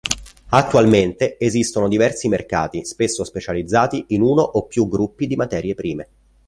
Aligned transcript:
Attualmente 0.49 1.37
esistono 1.37 1.87
diversi 1.87 2.27
mercati 2.27 2.83
spesso 2.85 3.23
specializzati 3.23 4.03
in 4.07 4.23
uno 4.23 4.41
o 4.41 4.65
più 4.65 4.87
gruppi 4.87 5.27
di 5.27 5.35
materie 5.35 5.75
prime. 5.75 6.07